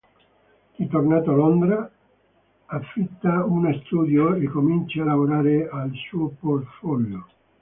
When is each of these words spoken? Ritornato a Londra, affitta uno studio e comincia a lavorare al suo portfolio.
Ritornato 0.77 1.29
a 1.31 1.35
Londra, 1.35 1.91
affitta 2.65 3.45
uno 3.45 3.71
studio 3.85 4.33
e 4.33 4.47
comincia 4.49 5.03
a 5.03 5.05
lavorare 5.05 5.69
al 5.71 5.91
suo 5.93 6.29
portfolio. 6.39 7.23